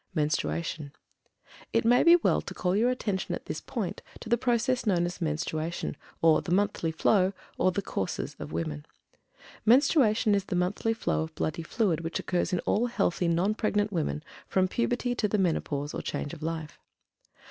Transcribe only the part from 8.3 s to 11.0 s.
of women. Menstruation is the monthly